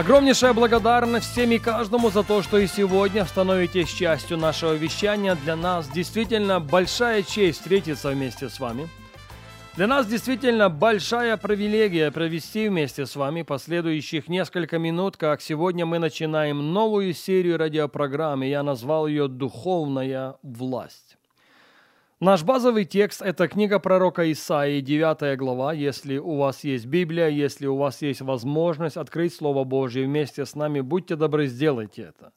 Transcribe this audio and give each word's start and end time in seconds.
Огромнейшая 0.00 0.54
благодарность 0.54 1.30
всем 1.30 1.50
и 1.50 1.58
каждому 1.58 2.08
за 2.08 2.22
то, 2.22 2.40
что 2.40 2.56
и 2.56 2.66
сегодня 2.66 3.26
становитесь 3.26 3.90
частью 3.90 4.38
нашего 4.38 4.72
вещания. 4.72 5.34
Для 5.34 5.56
нас 5.56 5.90
действительно 5.90 6.58
большая 6.58 7.22
честь 7.22 7.60
встретиться 7.60 8.08
вместе 8.08 8.48
с 8.48 8.58
вами. 8.58 8.88
Для 9.76 9.86
нас 9.86 10.06
действительно 10.06 10.70
большая 10.70 11.36
привилегия 11.36 12.10
провести 12.10 12.70
вместе 12.70 13.04
с 13.04 13.14
вами 13.14 13.42
последующих 13.42 14.28
несколько 14.28 14.78
минут, 14.78 15.18
как 15.18 15.42
сегодня 15.42 15.84
мы 15.84 15.98
начинаем 15.98 16.72
новую 16.72 17.12
серию 17.12 17.58
радиопрограммы. 17.58 18.46
Я 18.46 18.62
назвал 18.62 19.06
ее 19.06 19.28
«Духовная 19.28 20.36
власть». 20.42 21.18
Наш 22.22 22.42
базовый 22.42 22.84
текст– 22.84 23.22
это 23.24 23.48
книга 23.48 23.78
пророка 23.78 24.30
Исаии, 24.30 24.82
9 24.82 25.38
глава. 25.38 25.72
Если 25.72 26.18
у 26.18 26.36
вас 26.36 26.64
есть 26.64 26.84
Библия, 26.84 27.28
если 27.28 27.66
у 27.66 27.76
вас 27.76 28.02
есть 28.02 28.20
возможность 28.20 28.98
открыть 28.98 29.34
Слово 29.34 29.64
Божье 29.64 30.04
вместе 30.04 30.44
с 30.44 30.54
нами, 30.54 30.82
будьте 30.82 31.16
добры, 31.16 31.46
сделайте 31.46 32.02
это. 32.02 32.34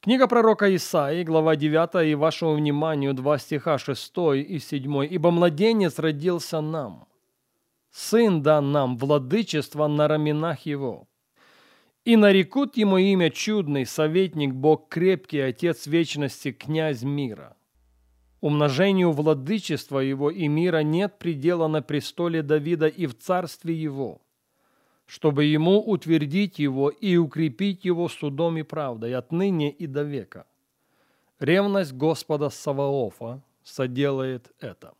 Книга 0.00 0.26
пророка 0.26 0.74
Исаии, 0.74 1.22
глава 1.22 1.54
9, 1.54 2.08
и 2.08 2.16
вашему 2.16 2.54
вниманию 2.54 3.14
два 3.14 3.38
стиха 3.38 3.78
6 3.78 4.12
и 4.34 4.58
7. 4.58 5.04
«Ибо 5.04 5.30
младенец 5.30 6.00
родился 6.00 6.60
нам, 6.60 7.06
сын 7.92 8.42
дан 8.42 8.72
нам, 8.72 8.96
владычество 8.96 9.86
на 9.86 10.08
раменах 10.08 10.66
его. 10.66 11.06
И 12.04 12.16
нарекут 12.16 12.76
ему 12.76 12.98
имя 12.98 13.30
чудный, 13.30 13.86
советник, 13.86 14.54
Бог 14.54 14.88
крепкий, 14.88 15.38
Отец 15.38 15.86
вечности, 15.86 16.50
князь 16.50 17.04
мира». 17.04 17.54
Умножению 18.40 19.10
владычества 19.12 19.98
его 19.98 20.30
и 20.30 20.46
мира 20.46 20.82
нет 20.82 21.18
предела 21.18 21.66
на 21.66 21.82
престоле 21.82 22.42
Давида 22.42 22.86
и 22.86 23.06
в 23.06 23.18
царстве 23.18 23.74
его, 23.74 24.20
чтобы 25.06 25.44
ему 25.44 25.80
утвердить 25.80 26.60
его 26.60 26.88
и 26.88 27.16
укрепить 27.16 27.84
его 27.84 28.08
судом 28.08 28.56
и 28.58 28.62
правдой 28.62 29.14
отныне 29.14 29.70
и 29.70 29.86
до 29.88 30.02
века. 30.02 30.46
Ревность 31.40 31.92
Господа 31.92 32.48
Саваофа 32.48 33.42
соделает 33.64 34.52
это. 34.60 34.94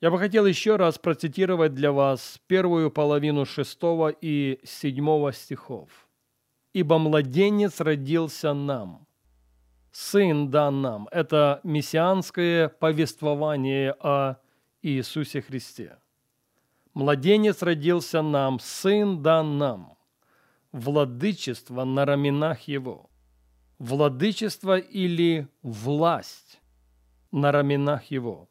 Я 0.00 0.10
бы 0.10 0.18
хотел 0.18 0.44
еще 0.44 0.76
раз 0.76 0.98
процитировать 0.98 1.74
для 1.74 1.92
вас 1.92 2.40
первую 2.48 2.90
половину 2.90 3.46
шестого 3.46 4.08
и 4.08 4.60
седьмого 4.64 5.32
стихов. 5.32 5.88
«Ибо 6.72 6.98
младенец 6.98 7.80
родился 7.80 8.52
нам, 8.52 9.05
Сын 9.98 10.50
дан 10.50 10.82
нам. 10.82 11.08
Это 11.10 11.60
мессианское 11.64 12.68
повествование 12.68 13.92
о 13.92 14.36
Иисусе 14.82 15.40
Христе. 15.40 15.96
Младенец 16.92 17.62
родился 17.62 18.20
нам, 18.20 18.60
сын 18.60 19.22
дан 19.22 19.56
нам. 19.56 19.96
Владычество 20.70 21.84
на 21.84 22.04
раменах 22.04 22.68
его. 22.68 23.08
Владычество 23.78 24.76
или 24.76 25.48
власть 25.62 26.60
на 27.32 27.50
раменах 27.50 28.04
его. 28.10 28.50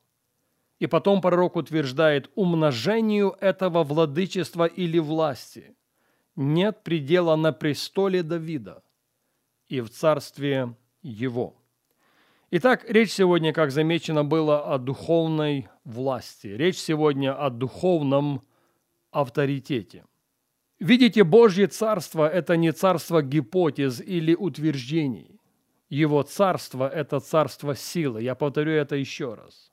И 0.79 0.87
потом 0.87 1.21
пророк 1.21 1.57
утверждает, 1.57 2.27
умножению 2.33 3.37
этого 3.39 3.83
владычества 3.83 4.65
или 4.65 4.97
власти 4.97 5.77
нет 6.35 6.83
предела 6.83 7.35
на 7.35 7.53
престоле 7.53 8.23
Давида 8.23 8.81
и 9.67 9.81
в 9.81 9.91
царстве 9.91 10.75
его. 11.05 11.55
Итак, 12.51 12.85
речь 12.87 13.11
сегодня, 13.11 13.53
как 13.53 13.71
замечено 13.71 14.23
было, 14.23 14.73
о 14.73 14.77
духовной 14.77 15.67
власти. 15.83 16.47
Речь 16.47 16.77
сегодня 16.77 17.33
о 17.33 17.49
духовном 17.49 18.41
авторитете. 19.11 20.05
Видите, 20.79 21.23
Божье 21.23 21.67
царство– 21.67 22.27
это 22.33 22.57
не 22.57 22.71
царство 22.71 23.21
гипотез 23.21 24.01
или 24.01 24.35
утверждений. 24.35 25.39
Его 25.89 26.23
царство– 26.23 26.89
это 26.93 27.19
царство 27.19 27.75
силы. 27.75 28.23
Я 28.23 28.35
повторю 28.35 28.71
это 28.71 28.95
еще 28.95 29.35
раз. 29.35 29.71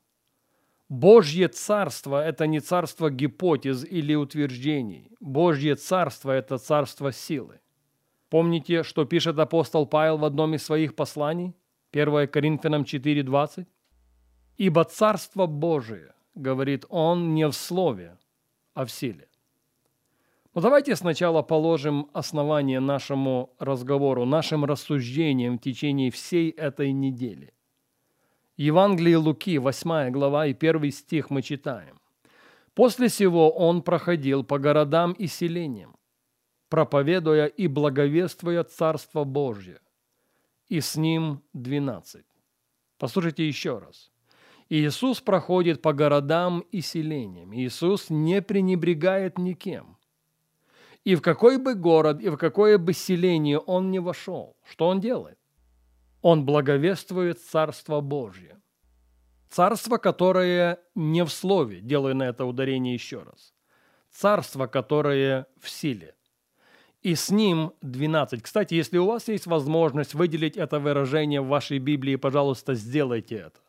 Божье 0.88 1.48
царство– 1.48 2.22
это 2.24 2.46
не 2.46 2.60
царство 2.60 3.10
гипотез 3.10 3.84
или 3.84 4.14
утверждений. 4.14 5.10
Божье 5.20 5.74
царство– 5.74 6.30
это 6.32 6.58
царство 6.58 7.10
силы. 7.12 7.61
Помните, 8.32 8.82
что 8.82 9.04
пишет 9.04 9.38
апостол 9.38 9.84
Павел 9.84 10.16
в 10.16 10.24
одном 10.24 10.54
из 10.54 10.64
своих 10.64 10.94
посланий? 10.94 11.54
1 11.92 12.28
Коринфянам 12.28 12.84
4.20. 12.84 13.66
«Ибо 14.56 14.84
Царство 14.84 15.44
Божие,— 15.44 16.14
говорит 16.34 16.86
он,— 16.88 17.34
не 17.34 17.46
в 17.46 17.52
слове, 17.52 18.16
а 18.72 18.86
в 18.86 18.90
силе». 18.90 19.28
Но 20.54 20.62
давайте 20.62 20.96
сначала 20.96 21.42
положим 21.42 22.08
основание 22.14 22.80
нашему 22.80 23.54
разговору, 23.58 24.24
нашим 24.24 24.64
рассуждениям 24.64 25.58
в 25.58 25.60
течение 25.60 26.10
всей 26.10 26.48
этой 26.48 26.92
недели. 26.92 27.52
Евангелие 28.56 29.18
Луки, 29.18 29.58
8 29.58 30.10
глава 30.10 30.46
и 30.46 30.54
1 30.54 30.90
стих 30.90 31.28
мы 31.28 31.42
читаем. 31.42 32.00
«После 32.72 33.10
сего 33.10 33.50
он 33.50 33.82
проходил 33.82 34.42
по 34.42 34.58
городам 34.58 35.12
и 35.12 35.26
селениям, 35.26 35.96
проповедуя 36.72 37.48
и 37.48 37.66
благовествуя 37.66 38.64
Царство 38.64 39.24
Божье, 39.24 39.78
и 40.68 40.80
с 40.80 40.96
ним 40.96 41.42
двенадцать. 41.52 42.24
Послушайте 42.96 43.46
еще 43.46 43.76
раз. 43.76 44.10
Иисус 44.70 45.20
проходит 45.20 45.82
по 45.82 45.92
городам 45.92 46.60
и 46.72 46.80
селениям. 46.80 47.54
Иисус 47.54 48.08
не 48.08 48.40
пренебрегает 48.40 49.36
никем. 49.36 49.98
И 51.04 51.14
в 51.14 51.20
какой 51.20 51.58
бы 51.58 51.74
город, 51.74 52.22
и 52.22 52.30
в 52.30 52.38
какое 52.38 52.78
бы 52.78 52.94
селение 52.94 53.58
он 53.58 53.90
не 53.90 53.98
вошел, 53.98 54.56
что 54.64 54.88
он 54.88 54.98
делает? 54.98 55.38
Он 56.22 56.46
благовествует 56.46 57.38
Царство 57.38 58.00
Божье. 58.00 58.62
Царство, 59.50 59.98
которое 59.98 60.78
не 60.94 61.22
в 61.22 61.28
слове, 61.28 61.82
делаю 61.82 62.16
на 62.16 62.22
это 62.22 62.46
ударение 62.46 62.94
еще 62.94 63.24
раз. 63.24 63.52
Царство, 64.10 64.66
которое 64.66 65.46
в 65.60 65.68
силе 65.68 66.14
и 67.02 67.14
с 67.14 67.30
ним 67.30 67.72
12. 67.82 68.42
Кстати, 68.42 68.74
если 68.74 68.98
у 68.98 69.06
вас 69.06 69.28
есть 69.28 69.46
возможность 69.46 70.14
выделить 70.14 70.56
это 70.56 70.78
выражение 70.78 71.40
в 71.40 71.48
вашей 71.48 71.78
Библии, 71.78 72.16
пожалуйста, 72.16 72.74
сделайте 72.74 73.36
это. 73.36 73.60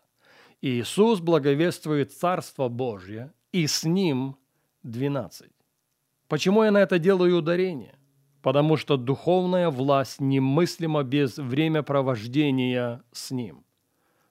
Иисус 0.62 1.20
благовествует 1.20 2.14
Царство 2.14 2.70
Божье, 2.70 3.34
и 3.52 3.68
с 3.68 3.84
ним 3.84 4.38
12. 4.84 5.50
Почему 6.28 6.64
я 6.64 6.72
на 6.72 6.80
это 6.82 7.00
делаю 7.00 7.38
ударение? 7.38 7.96
Потому 8.42 8.78
что 8.78 8.98
духовная 8.98 9.70
власть 9.70 10.20
немыслима 10.20 11.04
без 11.04 11.38
времяпровождения 11.38 13.04
с 13.12 13.32
ним. 13.32 13.64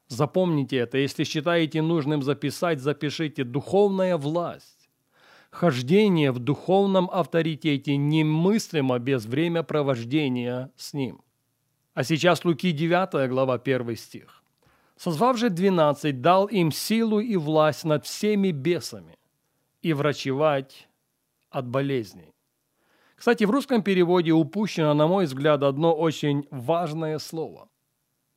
Запомните 0.08 0.76
это, 0.76 0.98
если 0.98 1.24
считаете 1.24 1.80
нужным 1.80 2.22
записать, 2.22 2.80
запишите 2.80 3.44
«духовная 3.44 4.16
власть» 4.16 4.81
Хождение 5.52 6.32
в 6.32 6.38
духовном 6.38 7.10
авторитете 7.12 7.98
немыслимо 7.98 8.98
без 8.98 9.26
времяпровождения 9.26 10.72
с 10.76 10.94
ним. 10.94 11.20
А 11.92 12.04
сейчас 12.04 12.46
Луки 12.46 12.72
9 12.72 13.28
глава 13.28 13.54
1 13.62 13.96
стих. 13.96 14.42
«Созвав 14.96 15.36
же 15.36 15.50
двенадцать, 15.50 16.22
дал 16.22 16.46
им 16.46 16.72
силу 16.72 17.20
и 17.20 17.36
власть 17.36 17.84
над 17.84 18.06
всеми 18.06 18.50
бесами 18.50 19.18
и 19.82 19.92
врачевать 19.92 20.88
от 21.50 21.68
болезней». 21.68 22.32
Кстати, 23.14 23.44
в 23.44 23.50
русском 23.50 23.82
переводе 23.82 24.32
упущено, 24.32 24.94
на 24.94 25.06
мой 25.06 25.26
взгляд, 25.26 25.62
одно 25.62 25.94
очень 25.94 26.46
важное 26.50 27.18
слово. 27.18 27.68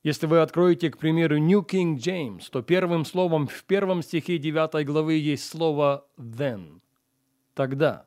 Если 0.04 0.28
вы 0.28 0.40
откроете, 0.40 0.92
к 0.92 0.98
примеру, 0.98 1.38
New 1.38 1.62
King 1.62 1.96
James, 1.96 2.44
то 2.52 2.62
первым 2.62 3.06
словом 3.06 3.48
в 3.48 3.64
первом 3.64 4.04
стихе 4.04 4.38
9 4.38 4.86
главы 4.86 5.14
есть 5.14 5.48
слово 5.48 6.06
«then» 6.18 6.82
тогда. 7.56 8.06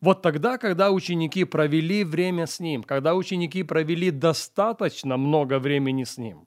Вот 0.00 0.22
тогда, 0.22 0.58
когда 0.58 0.90
ученики 0.90 1.44
провели 1.44 2.04
время 2.04 2.46
с 2.46 2.60
Ним, 2.60 2.82
когда 2.82 3.14
ученики 3.14 3.62
провели 3.62 4.10
достаточно 4.10 5.16
много 5.16 5.58
времени 5.58 6.04
с 6.04 6.18
Ним, 6.18 6.46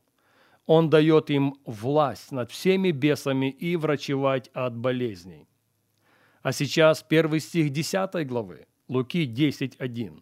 Он 0.66 0.90
дает 0.90 1.30
им 1.30 1.56
власть 1.66 2.32
над 2.32 2.52
всеми 2.52 2.92
бесами 2.92 3.50
и 3.50 3.76
врачевать 3.76 4.50
от 4.54 4.78
болезней. 4.78 5.48
А 6.42 6.52
сейчас 6.54 7.04
первый 7.04 7.40
стих 7.40 7.72
10 7.72 8.28
главы, 8.28 8.68
Луки 8.88 9.26
10.1. 9.26 10.22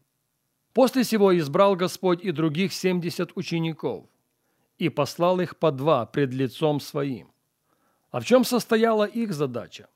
После 0.73 1.03
сего 1.03 1.37
избрал 1.37 1.75
Господь 1.75 2.23
и 2.23 2.31
других 2.31 2.71
семьдесят 2.71 3.31
учеников 3.35 4.05
и 4.77 4.89
послал 4.89 5.39
их 5.39 5.57
по 5.57 5.71
два 5.71 6.05
пред 6.05 6.33
лицом 6.33 6.79
своим. 6.79 7.31
А 8.11 8.19
в 8.19 8.25
чем 8.25 8.43
состояла 8.43 9.05
их 9.05 9.33
задача? 9.33 9.89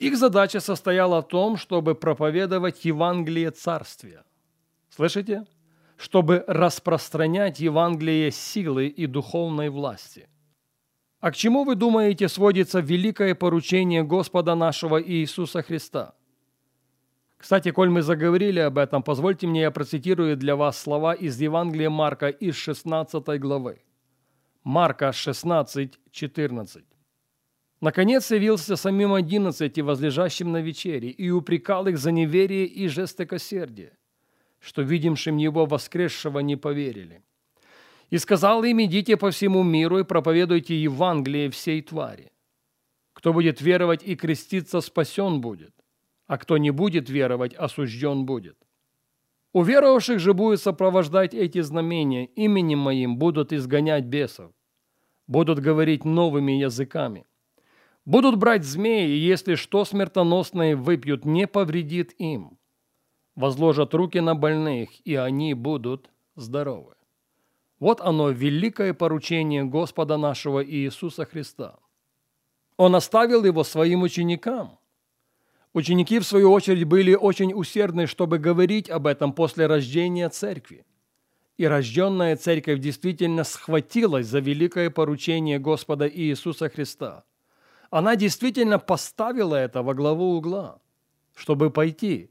Их 0.00 0.16
задача 0.16 0.60
состояла 0.60 1.20
в 1.20 1.28
том, 1.28 1.58
чтобы 1.58 1.94
проповедовать 1.94 2.86
Евангелие 2.86 3.50
Царствия. 3.50 4.24
Слышите? 4.88 5.44
Чтобы 5.98 6.42
распространять 6.46 7.60
Евангелие 7.60 8.30
силы 8.30 8.86
и 8.86 9.06
духовной 9.06 9.68
власти. 9.68 10.26
А 11.20 11.30
к 11.30 11.36
чему, 11.36 11.64
вы 11.64 11.74
думаете, 11.74 12.28
сводится 12.28 12.80
великое 12.80 13.34
поручение 13.34 14.02
Господа 14.02 14.54
нашего 14.54 15.02
Иисуса 15.02 15.62
Христа? 15.62 16.14
Кстати, 17.36 17.70
коль 17.70 17.90
мы 17.90 18.00
заговорили 18.00 18.60
об 18.60 18.78
этом, 18.78 19.02
позвольте 19.02 19.46
мне 19.46 19.62
я 19.62 19.70
процитирую 19.70 20.36
для 20.38 20.56
вас 20.56 20.78
слова 20.78 21.12
из 21.12 21.38
Евангелия 21.38 21.90
Марка 21.90 22.28
из 22.28 22.54
16 22.56 23.38
главы. 23.38 23.82
Марка 24.64 25.12
16, 25.12 25.98
14. 26.10 26.89
Наконец 27.80 28.30
явился 28.30 28.76
самим 28.76 29.14
одиннадцати, 29.14 29.80
возлежащим 29.80 30.52
на 30.52 30.60
вечере, 30.60 31.08
и 31.08 31.30
упрекал 31.30 31.86
их 31.86 31.96
за 31.96 32.12
неверие 32.12 32.66
и 32.66 32.88
жестокосердие, 32.88 33.96
что 34.58 34.82
видимшим 34.82 35.38
его 35.38 35.64
воскресшего 35.64 36.40
не 36.40 36.56
поверили. 36.56 37.22
И 38.10 38.18
сказал 38.18 38.64
им, 38.64 38.82
идите 38.82 39.16
по 39.16 39.30
всему 39.30 39.62
миру 39.62 39.98
и 39.98 40.04
проповедуйте 40.04 40.82
Евангелие 40.82 41.48
всей 41.48 41.80
твари. 41.80 42.30
Кто 43.14 43.32
будет 43.32 43.62
веровать 43.62 44.02
и 44.02 44.14
креститься, 44.14 44.80
спасен 44.80 45.40
будет, 45.40 45.74
а 46.26 46.36
кто 46.36 46.58
не 46.58 46.70
будет 46.70 47.08
веровать, 47.08 47.54
осужден 47.54 48.26
будет. 48.26 48.56
У 49.52 49.62
веровавших 49.62 50.18
же 50.18 50.34
будет 50.34 50.60
сопровождать 50.60 51.34
эти 51.34 51.60
знамения, 51.62 52.26
именем 52.26 52.78
моим 52.78 53.16
будут 53.16 53.52
изгонять 53.52 54.04
бесов, 54.04 54.52
будут 55.26 55.60
говорить 55.60 56.04
новыми 56.04 56.52
языками, 56.52 57.26
Будут 58.06 58.36
брать 58.36 58.64
змеи, 58.64 59.10
и 59.10 59.18
если 59.18 59.56
что 59.56 59.84
смертоносное 59.84 60.74
выпьют, 60.74 61.24
не 61.24 61.46
повредит 61.46 62.14
им. 62.18 62.58
Возложат 63.34 63.94
руки 63.94 64.20
на 64.20 64.34
больных, 64.34 64.88
и 65.04 65.14
они 65.14 65.54
будут 65.54 66.10
здоровы. 66.34 66.94
Вот 67.78 68.00
оно, 68.00 68.30
великое 68.30 68.94
поручение 68.94 69.64
Господа 69.64 70.16
нашего 70.16 70.64
Иисуса 70.64 71.24
Христа. 71.24 71.78
Он 72.76 72.94
оставил 72.96 73.44
его 73.44 73.64
своим 73.64 74.02
ученикам. 74.02 74.78
Ученики, 75.72 76.18
в 76.18 76.24
свою 76.24 76.52
очередь, 76.52 76.84
были 76.84 77.14
очень 77.14 77.52
усердны, 77.52 78.06
чтобы 78.06 78.38
говорить 78.38 78.90
об 78.90 79.06
этом 79.06 79.32
после 79.32 79.66
рождения 79.66 80.28
церкви. 80.30 80.84
И 81.58 81.66
рожденная 81.66 82.36
церковь 82.36 82.80
действительно 82.80 83.44
схватилась 83.44 84.26
за 84.26 84.40
великое 84.40 84.90
поручение 84.90 85.58
Господа 85.58 86.08
Иисуса 86.08 86.70
Христа– 86.70 87.24
она 87.90 88.14
действительно 88.16 88.78
поставила 88.78 89.56
это 89.56 89.82
во 89.82 89.94
главу 89.94 90.36
угла, 90.36 90.80
чтобы 91.34 91.70
пойти, 91.70 92.30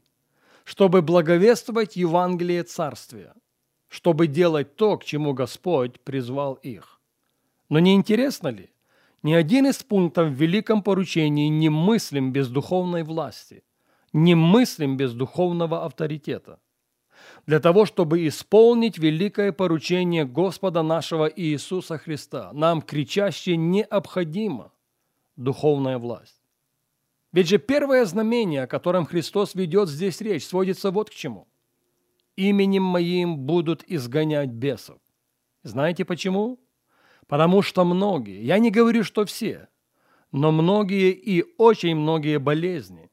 чтобы 0.64 1.02
благовествовать 1.02 1.96
Евангелие 1.96 2.62
Царствия, 2.62 3.34
чтобы 3.88 4.26
делать 4.26 4.76
то, 4.76 4.96
к 4.96 5.04
чему 5.04 5.34
Господь 5.34 6.00
призвал 6.00 6.54
их. 6.54 7.00
Но 7.68 7.78
не 7.78 7.94
интересно 7.94 8.48
ли, 8.48 8.70
ни 9.22 9.34
один 9.34 9.66
из 9.66 9.82
пунктов 9.82 10.28
в 10.28 10.34
великом 10.34 10.82
поручении 10.82 11.48
не 11.48 11.68
мыслим 11.68 12.32
без 12.32 12.48
духовной 12.48 13.02
власти, 13.02 13.62
не 14.14 14.34
мыслим 14.34 14.96
без 14.96 15.12
духовного 15.12 15.84
авторитета. 15.84 16.58
Для 17.46 17.60
того, 17.60 17.84
чтобы 17.84 18.26
исполнить 18.26 18.96
великое 18.96 19.52
поручение 19.52 20.24
Господа 20.24 20.82
нашего 20.82 21.26
Иисуса 21.26 21.98
Христа, 21.98 22.50
нам 22.54 22.80
кричаще 22.80 23.56
необходимо– 23.56 24.72
духовная 25.40 25.98
власть. 25.98 26.40
Ведь 27.32 27.48
же 27.48 27.58
первое 27.58 28.04
знамение, 28.04 28.64
о 28.64 28.66
котором 28.66 29.06
Христос 29.06 29.54
ведет 29.54 29.88
здесь 29.88 30.20
речь, 30.20 30.46
сводится 30.46 30.90
вот 30.90 31.10
к 31.10 31.14
чему. 31.14 31.48
«Именем 32.36 32.82
моим 32.82 33.38
будут 33.38 33.84
изгонять 33.86 34.50
бесов». 34.50 34.98
Знаете 35.62 36.04
почему? 36.04 36.58
Потому 37.26 37.62
что 37.62 37.84
многие, 37.84 38.42
я 38.42 38.58
не 38.58 38.70
говорю, 38.70 39.04
что 39.04 39.24
все, 39.24 39.68
но 40.32 40.50
многие 40.50 41.12
и 41.12 41.44
очень 41.58 41.94
многие 41.94 42.38
болезни, 42.38 43.10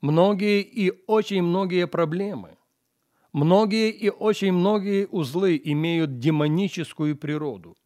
многие 0.00 0.62
и 0.62 0.92
очень 1.06 1.42
многие 1.42 1.86
проблемы, 1.86 2.56
многие 3.32 3.90
и 3.90 4.08
очень 4.10 4.52
многие 4.52 5.06
узлы 5.06 5.60
имеют 5.62 6.18
демоническую 6.18 7.16
природу 7.16 7.76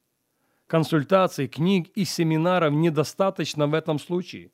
консультаций, 0.66 1.48
книг 1.48 1.88
и 1.94 2.04
семинаров 2.04 2.72
недостаточно 2.72 3.66
в 3.66 3.74
этом 3.74 3.98
случае. 3.98 4.50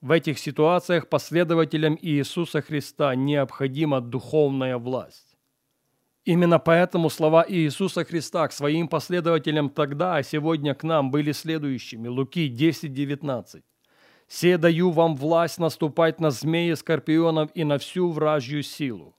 В 0.00 0.12
этих 0.12 0.38
ситуациях 0.38 1.08
последователям 1.08 1.98
Иисуса 2.00 2.60
Христа 2.62 3.14
необходима 3.14 4.00
духовная 4.00 4.78
власть. 4.78 5.36
Именно 6.24 6.58
поэтому 6.58 7.10
слова 7.10 7.44
Иисуса 7.48 8.04
Христа 8.04 8.46
к 8.48 8.52
своим 8.52 8.88
последователям 8.88 9.70
тогда, 9.70 10.16
а 10.16 10.22
сегодня 10.22 10.74
к 10.74 10.84
нам 10.84 11.10
были 11.10 11.32
следующими. 11.32 12.08
Луки 12.08 12.48
10:19. 12.48 13.64
«Се 14.28 14.58
даю 14.58 14.90
вам 14.90 15.16
власть 15.16 15.58
наступать 15.58 16.20
на 16.20 16.30
змеи, 16.30 16.74
скорпионов 16.74 17.50
и 17.54 17.64
на 17.64 17.78
всю 17.78 18.10
вражью 18.10 18.62
силу, 18.62 19.16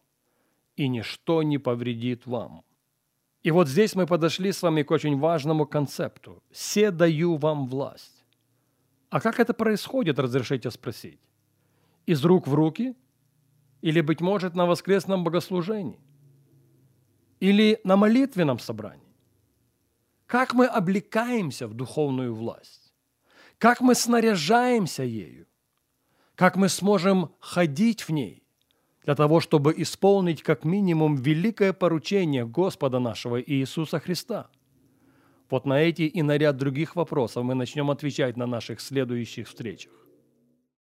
и 0.78 0.88
ничто 0.88 1.44
не 1.44 1.58
повредит 1.58 2.28
вам». 2.28 2.64
И 3.44 3.52
вот 3.52 3.68
здесь 3.68 3.96
мы 3.96 4.06
подошли 4.06 4.52
с 4.52 4.62
вами 4.62 4.84
к 4.84 4.92
очень 4.92 5.18
важному 5.18 5.66
концепту. 5.66 6.44
«Се 6.52 6.92
даю 6.92 7.38
вам 7.38 7.68
власть». 7.68 8.26
А 9.10 9.20
как 9.20 9.40
это 9.40 9.54
происходит, 9.54 10.20
разрешите 10.20 10.70
спросить? 10.72 11.20
Из 12.06 12.24
рук 12.26 12.48
в 12.48 12.54
руки? 12.54 12.96
Или, 13.82 14.02
быть 14.02 14.22
может, 14.22 14.56
на 14.56 14.66
воскресном 14.66 15.24
богослужении? 15.24 16.00
Или 17.40 17.80
на 17.84 17.96
молитвенном 17.96 18.60
собрании? 18.60 19.16
Как 20.26 20.54
мы 20.54 20.68
облекаемся 20.68 21.68
в 21.68 21.74
духовную 21.74 22.36
власть? 22.36 22.94
Как 23.58 23.82
мы 23.82 23.96
снаряжаемся 23.96 25.04
ею? 25.04 25.48
Как 26.36 26.56
мы 26.56 26.70
сможем 26.70 27.34
ходить 27.40 28.04
в 28.08 28.12
ней? 28.12 28.44
Для 29.10 29.16
того, 29.16 29.40
чтобы 29.40 29.74
исполнить 29.76 30.44
как 30.44 30.64
минимум 30.64 31.16
великое 31.16 31.74
поручение 31.74 32.46
Господа 32.46 33.00
нашего 33.00 33.42
Иисуса 33.42 34.00
Христа? 34.00 34.52
Вот 35.50 35.66
на 35.66 35.82
эти 35.82 36.04
и 36.04 36.22
на 36.22 36.38
ряд 36.38 36.58
других 36.58 36.96
вопросов 36.96 37.44
мы 37.44 37.56
начнем 37.56 37.90
отвечать 37.90 38.38
на 38.38 38.46
наших 38.46 38.80
следующих 38.80 39.48
встречах. 39.48 39.92